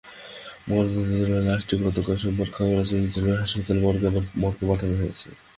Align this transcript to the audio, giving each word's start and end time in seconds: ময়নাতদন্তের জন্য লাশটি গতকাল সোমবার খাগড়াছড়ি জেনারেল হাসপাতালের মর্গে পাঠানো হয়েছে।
ময়নাতদন্তের 0.67 1.19
জন্য 1.21 1.35
লাশটি 1.47 1.73
গতকাল 1.83 2.15
সোমবার 2.17 2.49
খাগড়াছড়ি 2.55 3.05
জেনারেল 3.13 3.41
হাসপাতালের 3.43 3.83
মর্গে 4.41 4.65
পাঠানো 4.69 4.95
হয়েছে। 5.01 5.27